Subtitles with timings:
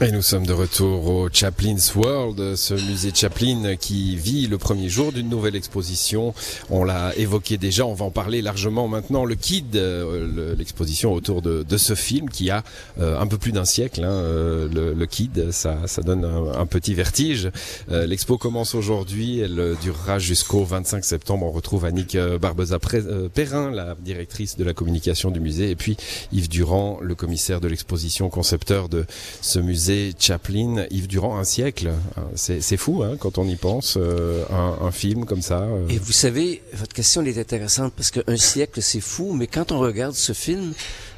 [0.00, 4.88] Et nous sommes de retour au Chaplin's World, ce musée Chaplin qui vit le premier
[4.88, 6.34] jour d'une nouvelle exposition.
[6.70, 9.24] On l'a évoqué déjà, on va en parler largement maintenant.
[9.24, 12.62] Le Kid, euh, l'exposition autour de, ce film qui a
[13.00, 14.04] euh, un peu plus d'un siècle.
[14.04, 17.50] Hein, euh, le, Kid, ça, ça donne un, un petit vertige.
[17.90, 21.44] L'expo commence aujourd'hui, elle durera jusqu'au 25 septembre.
[21.44, 25.96] On retrouve Annick Barbeza-Perrin, la directrice de la communication du musée, et puis
[26.32, 29.04] Yves Durand, le commissaire de l'exposition, concepteur de
[29.40, 29.87] ce musée
[30.18, 31.90] Chaplin, Yves Durand, un siècle.
[32.34, 35.62] C'est fou hein, quand on y pense, euh, un, un, film comme ça.
[35.62, 35.88] Euh.
[35.88, 39.78] Et vous savez, votre question est intéressante parce qu'un siècle, c'est fou, mais quand on
[39.78, 40.72] regarde ce film,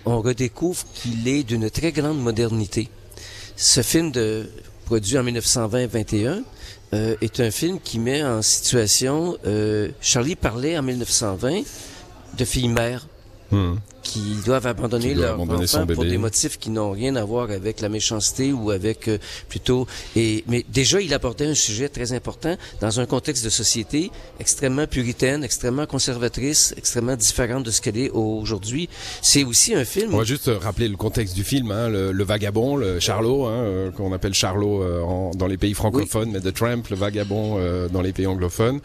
[0.05, 2.89] on redécouvre qu'il est d'une très grande modernité.
[3.57, 4.49] Ce film de,
[4.87, 6.43] produit en 1920-21
[6.93, 9.37] euh, est un film qui met en situation...
[10.01, 11.63] Charlie parlait en 1920
[12.39, 13.07] de filles mères.
[13.51, 17.81] Hmm qui doivent abandonner leur enfant pour des motifs qui n'ont rien à voir avec
[17.81, 22.57] la méchanceté ou avec euh, plutôt et mais déjà il abordait un sujet très important
[22.81, 28.11] dans un contexte de société extrêmement puritaine, extrêmement conservatrice, extrêmement différente de ce qu'elle est
[28.11, 28.89] aujourd'hui.
[29.23, 30.15] C'est aussi un film.
[30.15, 33.91] On va juste rappeler le contexte du film, hein, le, vagabond, le Charlot, hein, euh,
[33.91, 37.59] qu'on appelle Charlot euh, en, dans les pays francophones, mais The Tramp, le vagabond
[37.93, 38.81] dans les pays anglophones,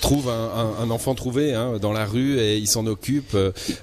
[0.00, 0.50] trouve un,
[0.80, 3.36] un, un, enfant trouvé hein, dans la rue et il s'en occupe.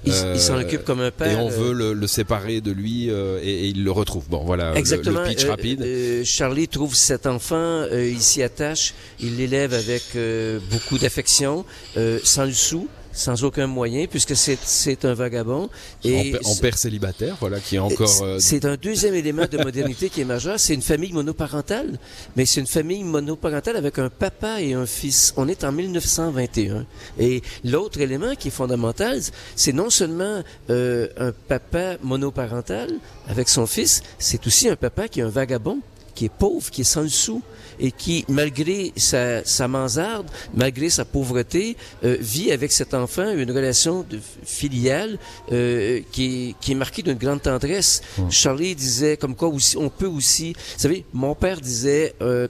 [0.04, 1.32] il, il occupe comme un père.
[1.32, 4.28] Et on veut le, le séparer de lui euh, et, et, il le retrouve.
[4.28, 5.20] Bon, voilà Exactement.
[5.20, 5.82] le, pitch euh, rapide.
[5.82, 10.02] Euh, Charlie trouve cet enfant, il s'y attache, il l'élève avec
[10.70, 11.64] beaucoup d'affection,
[12.22, 15.68] sans le sou sans aucun moyen, puisque c'est un vagabond.
[16.04, 18.22] Et en, père célibataire, voilà, qui est encore...
[18.22, 20.58] Euh, c'est un deuxième élément de modernité qui est majeur.
[20.58, 21.98] C'est une famille monoparentale,
[22.36, 25.32] mais c'est une famille monoparentale avec un papa et un fils.
[25.36, 26.86] On est en 1921.
[27.18, 29.20] Et l'autre élément qui est fondamental,
[29.56, 32.90] c'est non seulement euh, un papa monoparental
[33.28, 35.80] avec son fils, c'est aussi un papa qui est un vagabond
[36.20, 37.40] qui est pauvre, qui est sans le sou
[37.78, 43.50] et qui, malgré sa, sa mansarde, malgré sa pauvreté, euh, vit avec cet enfant une
[43.50, 45.18] relation de, filiale
[45.50, 48.02] euh, qui, est, qui est marquée d'une grande tendresse.
[48.18, 48.30] Mmh.
[48.30, 52.48] Charlie disait comme quoi aussi, on peut aussi, vous savez, mon père disait, euh,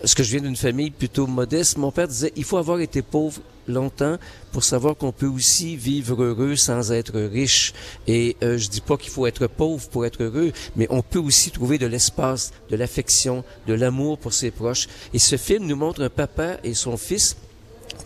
[0.00, 3.02] parce que je viens d'une famille plutôt modeste, mon père disait, il faut avoir été
[3.02, 4.16] pauvre longtemps
[4.52, 7.74] pour savoir qu'on peut aussi vivre heureux sans être riche.
[8.06, 11.18] Et euh, je dis pas qu'il faut être pauvre pour être heureux, mais on peut
[11.18, 14.88] aussi trouver de l'espace, de l'affection, de l'amour pour ses proches.
[15.12, 17.36] Et ce film nous montre un papa et son fils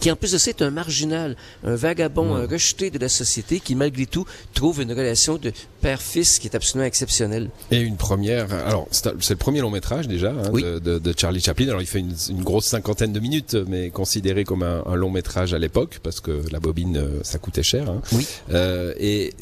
[0.01, 3.61] qui en plus de ça est un marginal, un vagabond, un rejeté de la société,
[3.61, 7.51] qui malgré tout trouve une relation de père-fils qui est absolument exceptionnelle.
[7.71, 10.63] Et une première, alors c'est le premier long métrage déjà hein, oui.
[10.63, 11.69] de, de, de, Charlie Chaplin.
[11.69, 15.11] Alors il fait une, une, grosse cinquantaine de minutes, mais considéré comme un, un long
[15.11, 17.89] métrage à l'époque parce que la bobine euh, ça coûtait cher.
[17.89, 18.01] Hein.
[18.13, 18.27] Oui.
[18.53, 19.35] Euh, et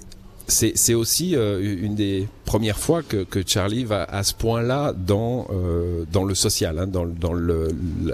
[0.50, 6.04] c'est aussi euh, une des premières fois que, Charlie va à ce point-là dans euh,
[6.12, 7.68] dans le social, hein, dans, dans le,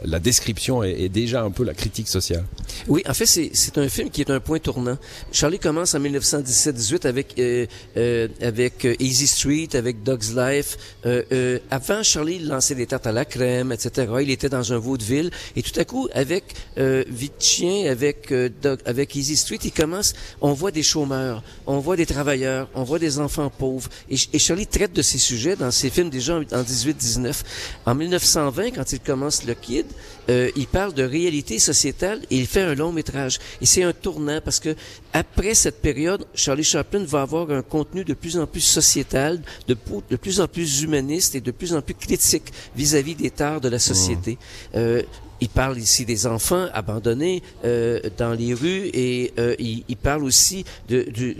[0.04, 2.44] la description et, déjà un peu la critique sociale.
[2.88, 4.98] Oui, en fait, c'est un film qui est un point tournant.
[5.32, 10.76] Charlie commence en 1917-18 avec euh, avec Easy Street, avec Dog's Life.
[11.70, 14.12] Avant, Charlie lançait des tartes à la crème, etc.
[14.20, 16.44] Il était dans un vaudeville et tout à coup, avec
[16.78, 17.04] euh,
[17.88, 18.32] avec
[18.84, 20.14] avec Easy Street, il commence.
[20.40, 22.25] On voit des chômeurs, on voit des travailleurs,
[22.74, 23.88] on voit des enfants pauvres.
[24.10, 27.42] Et, et Charlie traite de ces sujets dans ses films déjà en 18-19.
[27.84, 29.86] En 1920, quand il commence Le Kid,
[30.28, 33.38] euh, il parle de réalité sociétale et il fait un long métrage.
[33.60, 34.74] Et c'est un tournant parce que
[35.12, 39.76] après cette période, Charlie Chaplin va avoir un contenu de plus en plus sociétal, de,
[40.10, 43.60] de plus en plus humaniste et de plus en plus critique vis-à-vis -vis des tares
[43.60, 44.32] de la société.
[44.32, 44.76] Mmh.
[44.76, 45.02] Euh,
[45.40, 50.24] il parle ici des enfants abandonnés euh, dans les rues et euh, il, il, parle
[50.24, 51.36] aussi de, du,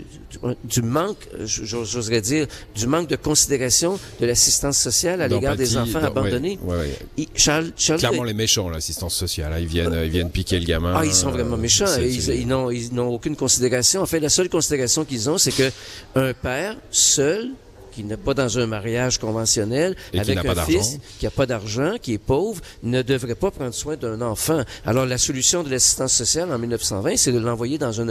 [0.63, 6.03] du manque, j'oserais dire, du manque de considération de l'assistance sociale à l'égard des enfants
[6.03, 6.59] abandonnés.
[6.63, 6.99] Ouais, ouais.
[7.17, 9.53] Il, Charles, Charles Clairement les méchants, l'assistance sociale.
[9.53, 10.93] Hein, ils viennent, ils viennent piquer le gamin.
[10.95, 11.85] Ah, ils sont vraiment méchants.
[11.99, 14.01] Ils, ils n'ont, ils n'ont aucune considération.
[14.01, 15.71] En fait, la seule considération qu'ils ont, c'est que
[16.15, 17.49] un père seul
[17.97, 21.95] qui n'est pas dans un mariage conventionnel, Et avec un fils qui n'a pas d'argent,
[21.99, 24.61] qui est pauvre, ne devrait pas prendre soin d'un enfant.
[24.85, 28.05] Alors la solution de l'assistance sociale en 1920, c'est de l'envoyer dans un,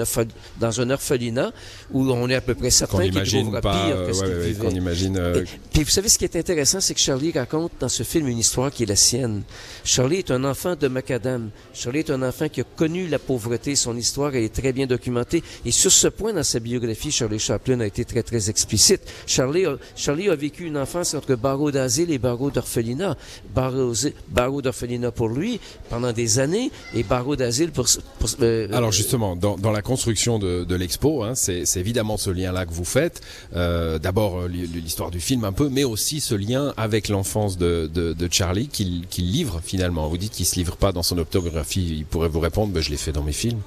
[0.58, 1.52] dans un orphelinat
[1.92, 4.26] où on est à peu près certain qu'il trouvera pas, pire euh, que ce ouais,
[4.26, 4.64] qu'il ouais, vivait.
[4.66, 5.16] qu'on imagine.
[5.18, 5.44] Euh...
[5.44, 8.26] Et, puis vous savez ce qui est intéressant, c'est que Charlie raconte dans ce film
[8.26, 9.44] une histoire qui est la sienne.
[9.84, 11.50] Charlie est un enfant de macadam.
[11.74, 13.76] Charlie est un enfant qui a connu la pauvreté.
[13.76, 15.44] Son histoire elle est très bien documentée.
[15.64, 19.02] Et sur ce point, dans sa biographie, Charlie Chaplin a été très très explicite.
[19.28, 23.16] Charlie a, Charlie a vécu une enfance entre barreau d'asile et barreau d'orphelinat.
[23.54, 27.86] Barreau, d'orphelinat pour lui pendant des années et barreau d'asile pour.
[28.18, 32.72] pour euh, Alors justement, dans, la construction de, l'expo, hein, c'est évidemment ce lien-là que
[32.72, 33.22] vous faites.
[33.54, 37.88] Euh, D'abord euh, l'histoire du film un peu, mais aussi ce lien avec l'enfance de,
[38.30, 40.08] Charlie qu'il livre finalement.
[40.08, 41.96] Vous dites qu'il se livre pas dans son autobiographie.
[41.98, 43.60] Il pourrait vous répondre, ben, je l'ai fait dans mes films.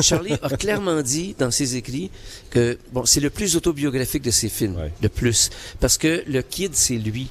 [0.00, 2.10] Charlie a clairement dit dans ses écrits
[2.50, 5.50] que bon, c'est le plus autobiographique de ses films, le plus,
[5.80, 7.28] parce que le kid c'est lui.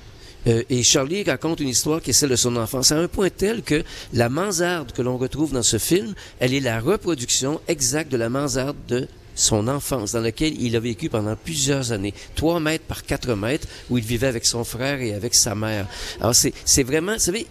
[0.47, 3.29] Euh, et Charlie raconte une histoire qui est celle de son enfance, à un point
[3.29, 3.83] tel que
[4.13, 8.29] la mansarde que l'on retrouve dans ce film, elle est la reproduction exacte de la
[8.29, 13.03] mansarde de son enfance, dans laquelle il a vécu pendant plusieurs années, trois mètres par
[13.03, 15.87] quatre mètres, où il vivait avec son frère et avec sa mère.
[16.19, 17.47] Alors c'est vraiment, vous savez,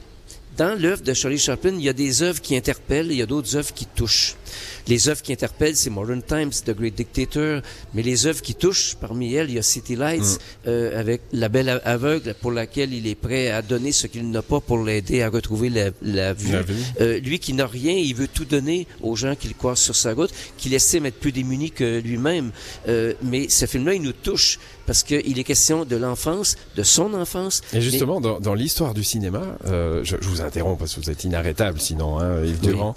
[0.58, 3.26] dans l'œuvre de Charlie Chaplin, il y a des œuvres qui interpellent, il y a
[3.26, 4.34] d'autres œuvres qui touchent.
[4.86, 7.62] Les œuvres qui interpellent, c'est Modern Times, The Great Dictator,
[7.94, 10.68] mais les œuvres qui touchent, parmi elles, il y a City Lights, mm.
[10.68, 14.42] euh, avec La Belle Aveugle, pour laquelle il est prêt à donner ce qu'il n'a
[14.42, 15.70] pas pour l'aider à retrouver
[16.02, 16.54] la, vue.
[17.00, 20.14] Euh, lui qui n'a rien, il veut tout donner aux gens qu'il croise sur sa
[20.14, 22.50] route, qu'il estime être plus démuni que lui-même.
[22.88, 27.12] Euh, mais ce film-là, il nous touche parce qu'il est question de l'enfance, de son
[27.12, 27.60] enfance.
[27.74, 31.24] Et justement, dans, dans l'histoire du cinéma, je, je, vous interromps parce que vous êtes
[31.24, 32.94] inarrêtable sinon, hein, Yves Durand.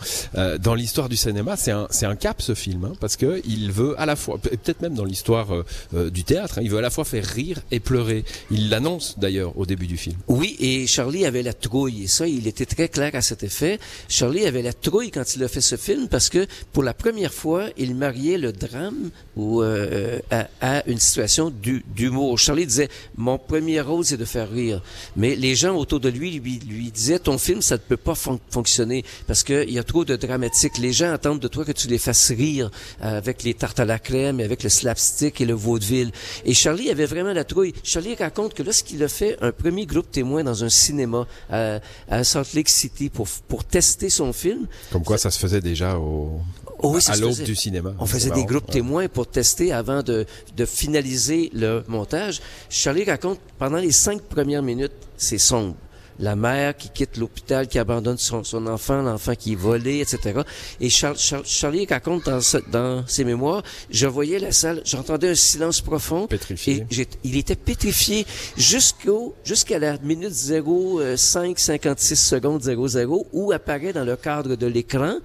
[0.59, 3.72] Dans l'histoire du cinéma, c'est un, c'est un cap ce film, hein, parce que il
[3.72, 6.78] veut à la fois, peut-être même dans l'histoire euh, euh, du théâtre, hein, il veut
[6.78, 8.24] à la fois faire rire et pleurer.
[8.50, 10.16] Il l'annonce d'ailleurs au début du film.
[10.28, 13.80] Oui, et Charlie avait la trouille, et ça, il était très clair à cet effet.
[14.08, 17.34] Charlie avait la trouille quand il a fait ce film, parce que pour la première
[17.34, 22.38] fois, il mariait le drame ou euh, à, à, une situation du d'humour.
[22.38, 24.82] Charlie disait, mon premier rôle, c'est de faire rire.
[25.16, 28.16] Mais les gens autour de lui lui, lui disaient, ton film, ça ne peut pas
[28.16, 30.78] fonctionner parce qu'il y a trop de dramatique.
[30.78, 32.69] Les gens attendent de toi que tu les fasses rire
[33.00, 36.12] avec les tartes à la crème, avec le slapstick et le vaudeville.
[36.45, 37.74] Et Charlie avait vraiment la trouille.
[37.83, 41.80] Charlie raconte que lorsqu'il a fait un premier groupe témoin dans un cinéma à,
[42.10, 44.68] à Salt Lake City pour, pour tester son film.
[44.92, 46.39] Comme quoi ça se faisait déjà au,
[46.80, 47.94] oh à l'aube du cinéma.
[48.00, 50.25] On faisait des groupes témoins pour tester avant de,
[50.56, 52.42] de finaliser le montage.
[52.69, 55.75] Charlie raconte pendant les cinq premières minutes, c'est sombre
[56.22, 60.42] la mère qui quitte l'hôpital, qui abandonne son, son enfant, l'enfant qui est volé, etc.
[60.80, 62.40] Et Charlie raconte dans,
[62.72, 66.28] dans, ses mémoires, je voyais la salle, j'entendais un silence profond.
[66.28, 66.86] Pétrifié.
[66.92, 68.26] Et il était pétrifié
[68.56, 74.68] jusqu'au jusqu'à la minute 0, 5, 56 secondes 00, où apparaît dans le cadre de
[74.68, 75.16] l'écran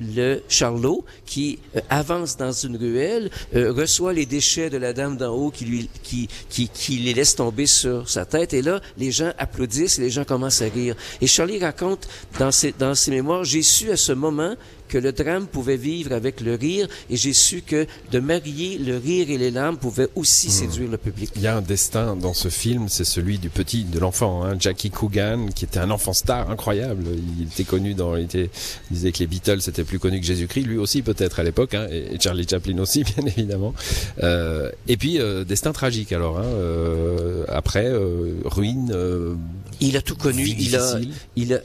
[0.00, 5.16] le Charlot qui euh, avance dans une ruelle, euh, reçoit les déchets de la dame
[5.16, 8.80] d'en haut qui lui qui, qui, qui les laisse tomber sur sa tête et là
[8.98, 10.94] les gens applaudissent et les gens commencent à rire.
[11.20, 12.08] Et Charlie raconte
[12.38, 14.54] dans ses dans ses mémoires, j'ai su à ce moment
[14.88, 18.96] que le drame pouvait vivre avec le rire et j'ai su que de marier le
[18.96, 20.50] rire et les larmes pouvait aussi hmm.
[20.50, 21.30] séduire le public.
[21.36, 24.56] Il y a un destin dans ce film, c'est celui du petit, de l'enfant, hein,
[24.58, 27.04] Jackie Coogan, qui était un enfant star incroyable.
[27.38, 28.50] Il était connu dans, il, était,
[28.90, 31.86] disait que les Beatles étaient plus connus que Jésus-Christ, lui aussi peut-être à l'époque, hein,
[31.90, 33.74] et Charlie Chaplin aussi bien évidemment.
[34.22, 36.38] Euh, et puis euh, destin tragique alors.
[36.38, 37.90] Hein, euh, après
[38.44, 38.92] ruine.
[39.76, 40.46] Euh, il a tout connu.
[40.46, 40.98] Il a,
[41.36, 41.60] il a,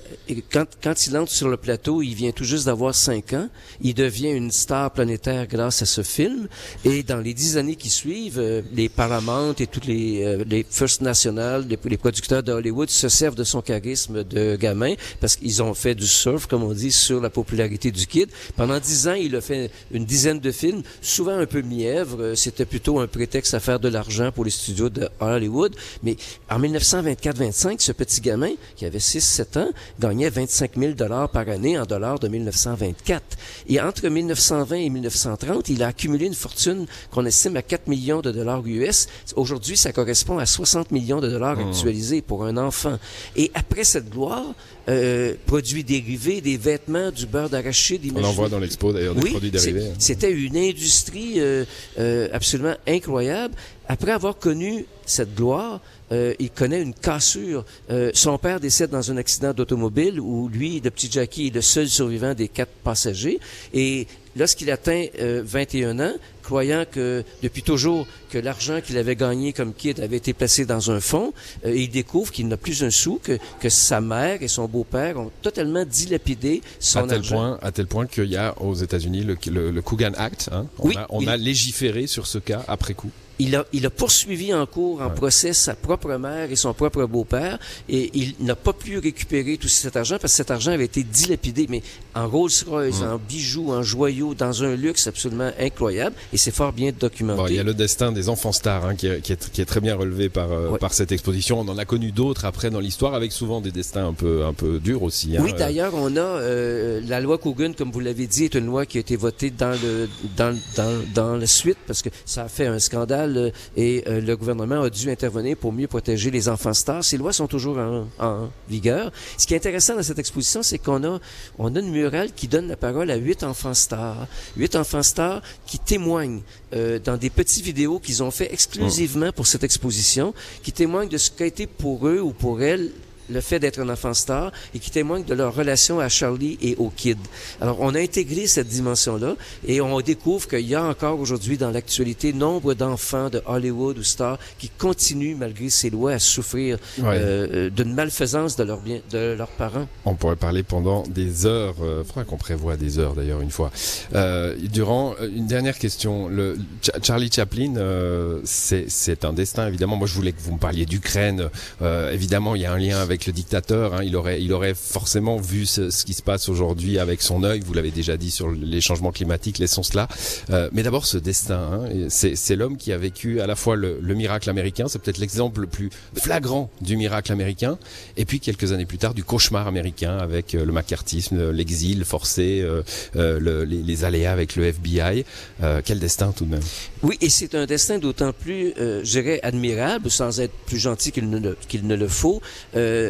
[0.52, 2.94] quand, quand il entre sur le plateau, il vient tout juste d'avoir
[3.34, 3.50] ans.
[3.82, 6.48] Il devient une star planétaire grâce à ce film.
[6.86, 10.66] Et dans les dix années qui suivent, euh, les Paramount et tous les, euh, les
[10.70, 15.36] First National, les, les producteurs de Hollywood se servent de son charisme de gamin parce
[15.36, 18.30] qu'ils ont fait du surf, comme on dit, sur la popularité du kid.
[18.56, 22.34] Pendant dix ans, il a fait une dizaine de films, souvent un peu mièvres.
[22.36, 25.76] C'était plutôt un prétexte à faire de l'argent pour les studios de Hollywood.
[26.04, 26.16] Mais
[26.50, 31.78] en 1924-25, ce petit gamin, qui avait 6-7 ans, gagnait 25 000 dollars par année
[31.78, 33.22] en dollars de 1924.
[33.68, 38.22] Et entre 1920 et 1930, il a accumulé une fortune qu'on estime à 4 millions
[38.22, 39.08] de dollars US.
[39.36, 41.70] Aujourd'hui, ça correspond à 60 millions de dollars hmm.
[41.70, 42.98] actualisés pour un enfant.
[43.36, 44.56] Et après cette gloire,
[44.90, 48.02] euh, produits dérivés, des vêtements, du beurre d'arachide.
[48.16, 49.90] On en voit dans l'expo d'ailleurs des produits dérivés.
[49.90, 49.94] Hein.
[50.00, 51.66] C'était une industrie euh,
[52.00, 53.54] euh, absolument incroyable.
[53.88, 55.82] Après avoir connu cette gloire,
[56.12, 57.66] euh, il connaît une cassure.
[57.90, 61.62] Euh, son père décède dans un accident d'automobile où lui, le petit Jackie, est le
[61.62, 63.40] seul survivant des quatre passagers.
[63.74, 66.14] Et lorsqu'il atteint 21 ans,
[66.44, 70.92] croyant que depuis toujours que l'argent qu'il avait gagné comme kid avait été placé dans
[70.92, 71.34] un fonds,
[71.66, 75.32] il découvre qu'il n'a plus un sou, que, que sa mère et son beau-père ont
[75.42, 77.36] totalement dilapidé son à tel argent.
[77.36, 80.50] Point, à tel point qu'il y a aux États-Unis le, le, Coogan Act.
[80.52, 80.66] Hein.
[80.80, 83.12] On, oui, a, on a légiféré sur ce cas après coup.
[83.42, 87.06] Il a, il a poursuivi en cours, en procès, sa propre mère et son propre
[87.06, 87.58] beau-père,
[87.90, 91.04] et il n'a pas pu récupérer tout cet argent parce que cet argent avait été
[91.04, 91.82] dilapidé, mais
[92.14, 96.92] en Rolls-Royce, en bijoux, en joyaux, dans un luxe absolument incroyable, et c'est fort bien
[96.98, 97.42] documenté.
[97.42, 99.62] Bon, il y a le destin des enfants stars hein, qui, est, qui, est, qui,
[99.62, 101.60] est, très bien relevé par, euh, par cette exposition.
[101.60, 104.54] On en a connu d'autres après dans l'histoire, avec souvent des destins un peu, un
[104.54, 105.36] peu durs aussi.
[105.36, 105.42] Hein.
[105.44, 108.86] Oui, d'ailleurs, on a euh, la loi Coogan, comme vous l'avez dit, est une loi
[108.86, 110.08] qui a été votée dans le
[110.38, 114.22] dans, dans, dans la suite parce que ça a fait un scandale euh, et euh,
[114.22, 117.04] le gouvernement a dû intervenir pour mieux protéger les enfants stars.
[117.04, 119.12] Ces lois sont toujours en, vigueur.
[119.38, 121.20] Ce qui est intéressant dans cette exposition, c'est qu'on a
[121.58, 125.42] on a une murale qui donne la parole à huit enfants stars, huit enfants stars
[125.66, 126.42] qui témoignent
[126.74, 130.34] euh, dans des petites vidéos qu'ils ont fait exclusivement pour cette exposition,
[130.64, 132.92] qui témoignent de ce qu'a été pour eux ou pour elles
[133.32, 136.76] le fait d'être un enfant star et qui témoigne de leur relation à Charlie et
[136.78, 137.18] au kid.
[137.60, 139.36] Alors, on a intégré cette dimension-là
[139.68, 144.04] et on découvre qu'il y a encore aujourd'hui dans l'actualité nombre d'enfants de Hollywood ou
[144.04, 147.06] stars qui continuent, malgré ces lois, à souffrir ouais.
[147.08, 149.88] euh, d'une malfaisance de, leur bien, de leurs parents.
[150.06, 151.76] On pourrait parler pendant des heures.
[151.82, 153.72] Euh, faudra qu'on prévoit des heures d'ailleurs une fois.
[154.14, 159.96] Euh, durant euh, une dernière question, le Ch Charlie Chaplin, euh, c'est un destin évidemment.
[159.96, 161.50] Moi, je voulais que vous me parliez d'Ukraine.
[161.82, 163.96] Euh, évidemment, il y a un lien avec le dictateur.
[163.96, 167.62] Hein, il aurait, il aurait forcément vu ce, qui se passe aujourd'hui avec son œil.
[167.62, 170.08] Vous l'avez déjà dit sur les changements climatiques, laissons cela.
[170.50, 171.82] Euh, mais d'abord ce destin.
[171.90, 174.86] Hein, c'est l'homme qui a vécu à la fois le, le miracle américain.
[174.88, 177.78] C'est peut-être l'exemple le plus flagrant du miracle américain.
[178.18, 182.62] Et puis quelques années plus tard du cauchemar américain avec euh, le macartisme, l'exil forcé,
[182.62, 182.84] euh,
[183.16, 185.26] euh, le, les, aléas avec le FBI.
[185.64, 186.64] Euh, quel destin tout de même.
[187.04, 191.12] Oui, et c'est un destin d'autant plus, euh, je dirais, admirable, sans être plus gentil
[191.12, 192.42] qu'il ne, le faut.
[192.76, 193.01] Euh,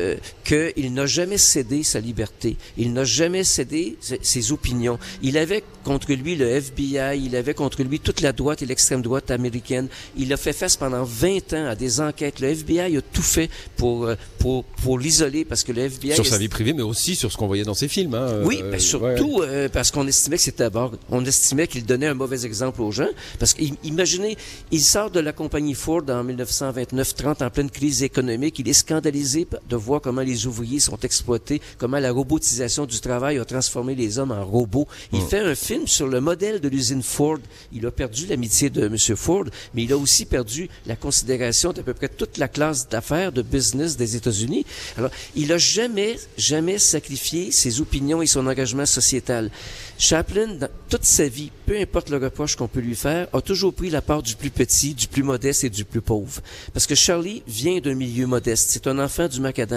[0.44, 2.58] qu'il n'a jamais cédé sa liberté.
[2.78, 5.00] Il n'a jamais cédé ses opinions.
[5.22, 9.02] Il avait contre lui le FBI, il avait contre lui toute la droite et l'extrême
[9.02, 9.88] droite américaine.
[10.18, 12.40] Il a fait face pendant 20 ans à des enquêtes.
[12.40, 16.26] Le FBI a tout fait pour euh, pour pour l'isoler parce que le FBI sur
[16.26, 18.14] sa vie privée, mais aussi sur ce qu'on voyait dans ses films.
[18.14, 19.48] Hein, oui, ben, surtout ouais.
[19.48, 22.92] euh, parce qu'on estimait que c'était d'abord, on estimait qu'il donnait un mauvais exemple aux
[22.92, 23.10] gens.
[23.40, 24.38] Parce qu'imaginez,
[24.72, 28.60] il sort de la compagnie Ford en 1929-30 en pleine crise économique.
[28.60, 33.38] Il est scandalisé de voir comment les ouvriers sont exploités, comment la robotisation du travail
[33.40, 34.88] a transformé les hommes en robots.
[35.12, 35.28] Il mmh.
[35.28, 37.40] fait un film sur le modèle de l'usine Ford.
[37.74, 38.98] Il a perdu l'amitié de M.
[39.16, 43.32] Ford, mais il a aussi perdu la considération d'à peu près toute la classe d'affaires,
[43.32, 44.66] de business des États-Unis.
[44.98, 49.50] Alors, il a jamais, jamais sacrifié ses opinions et son engagement sociétal.
[49.98, 53.74] Chaplin, dans toute sa vie, peu importe le reproche qu'on peut lui faire, a toujours
[53.74, 56.42] pris la part du plus petit, du plus modeste et du plus pauvre.
[56.74, 58.70] Parce que Charlie vient d'un milieu modeste.
[58.72, 59.71] C'est un enfant du macadam.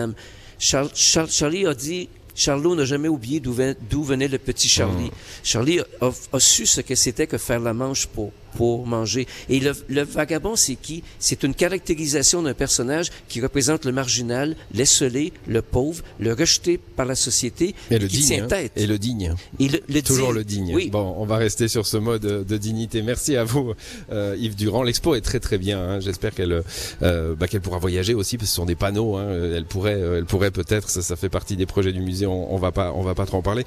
[0.59, 5.07] Char Char Charlie a dit Charlot n'a jamais oublié d'où venait le petit Charlie.
[5.07, 5.45] Mmh.
[5.45, 9.27] Charlie a, a, su ce que c'était que faire la manche pour pour manger.
[9.49, 11.03] Et le, le vagabond, c'est qui?
[11.19, 17.07] C'est une caractérisation d'un personnage qui représente le marginal, l'esselé, le pauvre, le rejeté par
[17.07, 18.73] la société, et, le qui digne, tient tête.
[18.77, 19.35] Et le digne.
[19.59, 20.37] Et le, le Toujours digne.
[20.37, 20.75] le digne.
[20.75, 20.91] Oui.
[20.91, 23.03] Bon, on va rester sur ce mode de dignité.
[23.03, 23.75] Merci à vous,
[24.13, 24.83] euh, Yves Durand.
[24.83, 25.81] L'expo est très très bien.
[25.81, 26.01] Hein.
[26.01, 26.63] J'espère qu'elle
[27.03, 29.17] euh, bah, qu'elle pourra voyager aussi, parce que ce sont des panneaux.
[29.17, 29.27] Hein.
[29.55, 30.91] Elle pourrait, elle pourrait peut-être.
[30.91, 32.27] Ça, ça fait partie des projets du musée.
[32.27, 33.65] On, on va pas, on va pas trop en parler.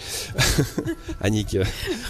[1.22, 1.58] Annick,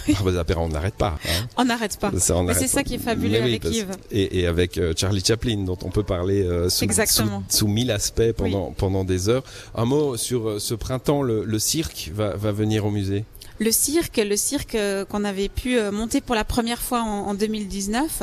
[0.06, 0.14] oui.
[0.56, 1.18] on n'arrête pas.
[1.24, 1.46] Hein.
[1.56, 2.12] On n'arrête pas.
[2.18, 3.96] Ça, on c'est ça qui est fabuleux oui, avec Yves.
[4.10, 7.90] Et, et avec euh, Charlie Chaplin, dont on peut parler euh, sous, sous, sous, mille
[7.90, 8.74] aspects pendant, oui.
[8.76, 9.42] pendant des heures.
[9.74, 13.24] Un mot sur euh, ce printemps, le, le cirque va, va venir au musée?
[13.58, 14.76] Le cirque, le cirque
[15.08, 18.22] qu'on avait pu monter pour la première fois en, en 2019.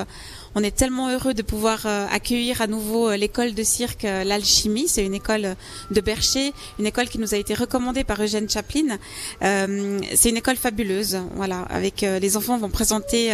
[0.57, 4.23] On est tellement heureux de pouvoir euh, accueillir à nouveau euh, l'école de cirque euh,
[4.23, 4.87] L'Alchimie.
[4.87, 5.57] C'est une école
[5.91, 8.97] de Bercher, une école qui nous a été recommandée par Eugène Chaplin.
[9.41, 11.63] C'est une école fabuleuse, voilà.
[11.63, 13.33] Avec les enfants vont présenter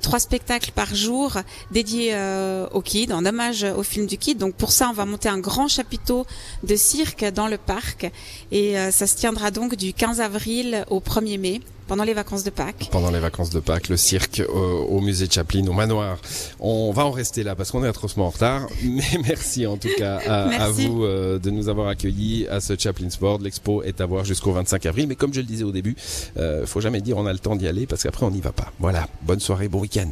[0.00, 1.32] trois spectacles par jour
[1.70, 2.14] dédiés
[2.72, 4.38] au Kid, en hommage au film du Kid.
[4.38, 6.26] Donc pour ça, on va monter un grand chapiteau
[6.62, 8.10] de cirque dans le parc
[8.52, 12.50] et ça se tiendra donc du 15 avril au 1er mai pendant les vacances de
[12.50, 12.88] Pâques.
[12.90, 16.18] Pendant les vacances de Pâques, le cirque au, au musée Chaplin, au manoir.
[16.60, 18.66] On va en rester là parce qu'on est atrocement en retard.
[18.84, 22.76] Mais merci en tout cas à, à vous euh, de nous avoir accueillis à ce
[22.78, 23.38] Chaplin Sport.
[23.40, 25.06] L'expo est à voir jusqu'au 25 avril.
[25.08, 25.96] Mais comme je le disais au début,
[26.36, 28.52] euh, faut jamais dire on a le temps d'y aller parce qu'après on n'y va
[28.52, 28.72] pas.
[28.78, 29.08] Voilà.
[29.22, 30.08] Bonne soirée, bon week-end.